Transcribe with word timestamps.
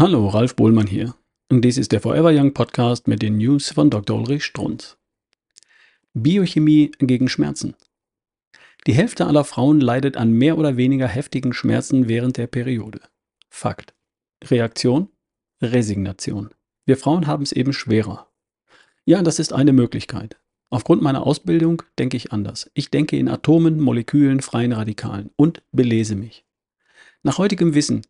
Hallo, 0.00 0.28
Ralf 0.28 0.56
Bohlmann 0.56 0.86
hier. 0.86 1.14
Und 1.50 1.62
dies 1.62 1.76
ist 1.76 1.92
der 1.92 2.00
Forever 2.00 2.30
Young 2.32 2.54
Podcast 2.54 3.06
mit 3.06 3.20
den 3.20 3.36
News 3.36 3.70
von 3.70 3.90
Dr. 3.90 4.18
Ulrich 4.18 4.44
Strunz. 4.44 4.96
Biochemie 6.14 6.92
gegen 7.00 7.28
Schmerzen. 7.28 7.74
Die 8.86 8.94
Hälfte 8.94 9.26
aller 9.26 9.44
Frauen 9.44 9.78
leidet 9.78 10.16
an 10.16 10.32
mehr 10.32 10.56
oder 10.56 10.78
weniger 10.78 11.06
heftigen 11.06 11.52
Schmerzen 11.52 12.08
während 12.08 12.38
der 12.38 12.46
Periode. 12.46 13.02
Fakt. 13.50 13.92
Reaktion? 14.42 15.10
Resignation. 15.60 16.48
Wir 16.86 16.96
Frauen 16.96 17.26
haben 17.26 17.42
es 17.42 17.52
eben 17.52 17.74
schwerer. 17.74 18.32
Ja, 19.04 19.20
das 19.20 19.38
ist 19.38 19.52
eine 19.52 19.74
Möglichkeit. 19.74 20.40
Aufgrund 20.70 21.02
meiner 21.02 21.26
Ausbildung 21.26 21.82
denke 21.98 22.16
ich 22.16 22.32
anders. 22.32 22.70
Ich 22.72 22.90
denke 22.90 23.18
in 23.18 23.28
Atomen, 23.28 23.78
Molekülen, 23.78 24.40
freien 24.40 24.72
Radikalen 24.72 25.28
und 25.36 25.62
belese 25.72 26.16
mich. 26.16 26.46
Nach 27.22 27.36
heutigem 27.36 27.74
Wissen 27.74 28.00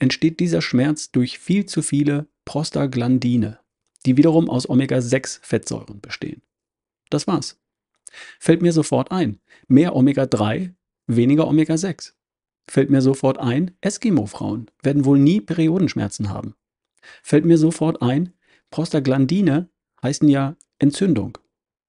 entsteht 0.00 0.40
dieser 0.40 0.62
Schmerz 0.62 1.12
durch 1.12 1.38
viel 1.38 1.66
zu 1.66 1.82
viele 1.82 2.26
Prostaglandine, 2.44 3.60
die 4.06 4.16
wiederum 4.16 4.50
aus 4.50 4.68
Omega-6-Fettsäuren 4.68 6.00
bestehen. 6.00 6.42
Das 7.10 7.26
war's. 7.26 7.60
Fällt 8.40 8.62
mir 8.62 8.72
sofort 8.72 9.12
ein. 9.12 9.40
Mehr 9.68 9.94
Omega-3, 9.94 10.74
weniger 11.06 11.46
Omega-6. 11.46 12.14
Fällt 12.68 12.90
mir 12.90 13.02
sofort 13.02 13.38
ein, 13.38 13.76
Eskimo-Frauen 13.80 14.70
werden 14.82 15.04
wohl 15.04 15.18
nie 15.18 15.40
Periodenschmerzen 15.40 16.30
haben. 16.30 16.54
Fällt 17.22 17.44
mir 17.44 17.58
sofort 17.58 18.02
ein, 18.02 18.32
Prostaglandine 18.70 19.68
heißen 20.02 20.28
ja 20.28 20.56
Entzündung. 20.78 21.38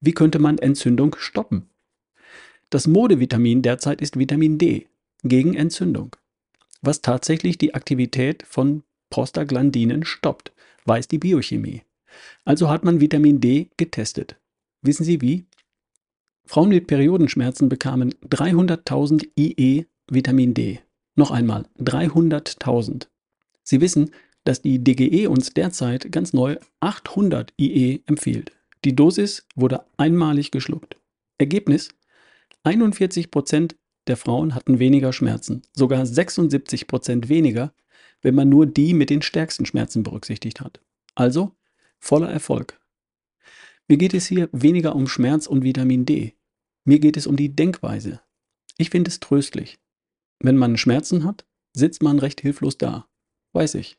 Wie 0.00 0.12
könnte 0.12 0.38
man 0.38 0.58
Entzündung 0.58 1.14
stoppen? 1.18 1.70
Das 2.70 2.86
Modevitamin 2.86 3.62
derzeit 3.62 4.00
ist 4.00 4.18
Vitamin 4.18 4.58
D 4.58 4.88
gegen 5.22 5.54
Entzündung 5.54 6.16
was 6.82 7.00
tatsächlich 7.00 7.58
die 7.58 7.74
Aktivität 7.74 8.44
von 8.46 8.82
Prostaglandinen 9.10 10.04
stoppt, 10.04 10.52
weiß 10.84 11.08
die 11.08 11.18
Biochemie. 11.18 11.82
Also 12.44 12.68
hat 12.68 12.84
man 12.84 13.00
Vitamin 13.00 13.40
D 13.40 13.70
getestet. 13.76 14.36
Wissen 14.82 15.04
Sie 15.04 15.20
wie? 15.20 15.46
Frauen 16.44 16.70
mit 16.70 16.86
Periodenschmerzen 16.86 17.68
bekamen 17.68 18.14
300.000 18.28 19.28
IE 19.38 19.86
Vitamin 20.10 20.54
D. 20.54 20.80
Noch 21.14 21.30
einmal 21.30 21.68
300.000. 21.78 23.06
Sie 23.62 23.80
wissen, 23.80 24.10
dass 24.44 24.60
die 24.60 24.82
DGE 24.82 25.28
uns 25.28 25.50
derzeit 25.50 26.10
ganz 26.10 26.32
neu 26.32 26.56
800 26.80 27.52
IE 27.60 28.00
empfiehlt. 28.06 28.52
Die 28.84 28.96
Dosis 28.96 29.46
wurde 29.54 29.84
einmalig 29.96 30.50
geschluckt. 30.50 30.96
Ergebnis: 31.38 31.90
41% 32.64 33.76
der 34.06 34.16
Frauen 34.16 34.54
hatten 34.54 34.78
weniger 34.78 35.12
Schmerzen, 35.12 35.62
sogar 35.72 36.04
76 36.04 36.86
Prozent 36.86 37.28
weniger, 37.28 37.72
wenn 38.20 38.34
man 38.34 38.48
nur 38.48 38.66
die 38.66 38.94
mit 38.94 39.10
den 39.10 39.22
stärksten 39.22 39.66
Schmerzen 39.66 40.02
berücksichtigt 40.02 40.60
hat. 40.60 40.80
Also 41.14 41.52
voller 41.98 42.30
Erfolg. 42.30 42.80
Mir 43.88 43.98
geht 43.98 44.14
es 44.14 44.26
hier 44.26 44.48
weniger 44.52 44.96
um 44.96 45.06
Schmerz 45.06 45.46
und 45.46 45.64
Vitamin 45.64 46.06
D. 46.06 46.34
Mir 46.84 46.98
geht 46.98 47.16
es 47.16 47.26
um 47.26 47.36
die 47.36 47.54
Denkweise. 47.54 48.20
Ich 48.78 48.90
finde 48.90 49.10
es 49.10 49.20
tröstlich. 49.20 49.78
Wenn 50.40 50.56
man 50.56 50.76
Schmerzen 50.76 51.24
hat, 51.24 51.44
sitzt 51.72 52.02
man 52.02 52.18
recht 52.18 52.40
hilflos 52.40 52.78
da. 52.78 53.06
Weiß 53.52 53.74
ich. 53.74 53.98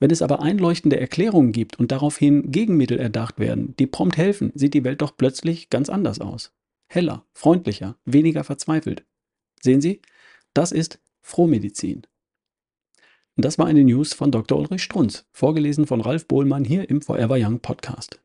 Wenn 0.00 0.10
es 0.10 0.22
aber 0.22 0.42
einleuchtende 0.42 0.98
Erklärungen 0.98 1.52
gibt 1.52 1.78
und 1.78 1.92
daraufhin 1.92 2.50
Gegenmittel 2.50 2.98
erdacht 2.98 3.38
werden, 3.38 3.74
die 3.78 3.86
prompt 3.86 4.16
helfen, 4.16 4.50
sieht 4.54 4.74
die 4.74 4.84
Welt 4.84 5.02
doch 5.02 5.16
plötzlich 5.16 5.70
ganz 5.70 5.88
anders 5.88 6.20
aus. 6.20 6.52
Heller, 6.88 7.24
freundlicher, 7.32 7.96
weniger 8.04 8.44
verzweifelt. 8.44 9.04
Sehen 9.62 9.80
Sie, 9.80 10.00
das 10.54 10.72
ist 10.72 11.00
Frohmedizin. 11.20 12.02
Das 13.36 13.58
war 13.58 13.66
eine 13.66 13.84
News 13.84 14.14
von 14.14 14.32
Dr. 14.32 14.58
Ulrich 14.58 14.82
Strunz, 14.82 15.26
vorgelesen 15.30 15.86
von 15.86 16.00
Ralf 16.00 16.26
Bohlmann 16.26 16.64
hier 16.64 16.90
im 16.90 17.02
Forever 17.02 17.36
Young 17.38 17.60
Podcast. 17.60 18.20